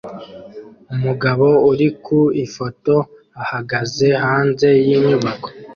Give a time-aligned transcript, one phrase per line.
[0.93, 2.95] Umugabo uri ku ifoto
[3.41, 5.47] ahagaze hanze yinyubako